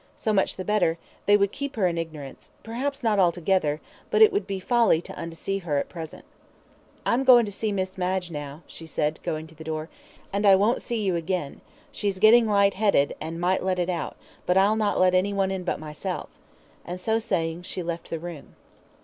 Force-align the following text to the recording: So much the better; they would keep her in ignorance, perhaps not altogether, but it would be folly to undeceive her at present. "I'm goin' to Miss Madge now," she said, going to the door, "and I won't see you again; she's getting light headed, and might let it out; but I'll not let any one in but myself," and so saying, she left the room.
So 0.17 0.33
much 0.33 0.55
the 0.55 0.65
better; 0.65 0.97
they 1.27 1.37
would 1.37 1.51
keep 1.51 1.75
her 1.75 1.85
in 1.87 1.95
ignorance, 1.95 2.49
perhaps 2.63 3.03
not 3.03 3.19
altogether, 3.19 3.79
but 4.09 4.23
it 4.23 4.33
would 4.33 4.47
be 4.47 4.59
folly 4.59 4.99
to 4.99 5.13
undeceive 5.13 5.61
her 5.61 5.77
at 5.77 5.89
present. 5.89 6.25
"I'm 7.05 7.23
goin' 7.23 7.45
to 7.45 7.71
Miss 7.71 7.99
Madge 7.99 8.31
now," 8.31 8.63
she 8.65 8.87
said, 8.87 9.19
going 9.21 9.45
to 9.45 9.53
the 9.53 9.63
door, 9.63 9.89
"and 10.33 10.43
I 10.47 10.55
won't 10.55 10.81
see 10.81 10.99
you 11.03 11.15
again; 11.15 11.61
she's 11.91 12.17
getting 12.17 12.47
light 12.47 12.73
headed, 12.73 13.13
and 13.21 13.39
might 13.39 13.61
let 13.61 13.77
it 13.77 13.91
out; 13.91 14.17
but 14.47 14.57
I'll 14.57 14.75
not 14.75 14.99
let 14.99 15.13
any 15.13 15.33
one 15.33 15.51
in 15.51 15.63
but 15.63 15.79
myself," 15.79 16.29
and 16.83 16.99
so 16.99 17.19
saying, 17.19 17.61
she 17.61 17.83
left 17.83 18.09
the 18.09 18.17
room. 18.17 18.55